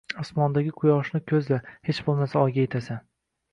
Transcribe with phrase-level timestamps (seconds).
[0.21, 3.07] Osmondagi quyoshni ko'zla hech bo'lmasa Oyga yetasan.